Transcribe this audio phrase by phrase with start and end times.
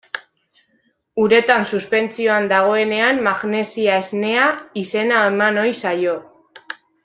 [1.23, 4.49] Uretan suspentsioan dagoenean magnesia esnea
[4.85, 6.19] izena eman ohi zaio.